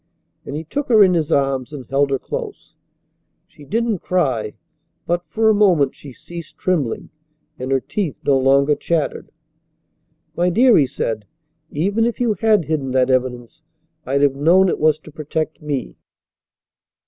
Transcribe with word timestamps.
And 0.47 0.55
he 0.55 0.63
took 0.63 0.89
her 0.89 1.03
in 1.03 1.13
his 1.13 1.31
arms 1.31 1.71
and 1.71 1.85
held 1.85 2.09
her 2.09 2.17
close. 2.17 2.73
She 3.47 3.63
didn't 3.63 3.99
cry, 3.99 4.55
but 5.05 5.23
for 5.27 5.47
a 5.47 5.53
moment 5.53 5.93
she 5.93 6.11
ceased 6.11 6.57
trembling, 6.57 7.11
and 7.59 7.71
her 7.71 7.79
teeth 7.79 8.19
no 8.25 8.35
longer 8.35 8.73
chattered. 8.73 9.29
"My 10.35 10.49
dear," 10.49 10.75
he 10.75 10.87
said, 10.87 11.27
"even 11.69 12.05
if 12.05 12.19
you 12.19 12.33
had 12.33 12.65
hidden 12.65 12.89
that 12.93 13.11
evidence 13.11 13.61
I'd 14.03 14.23
have 14.23 14.35
known 14.35 14.69
it 14.69 14.79
was 14.79 14.97
to 14.97 15.11
protect 15.11 15.61
me." 15.61 15.97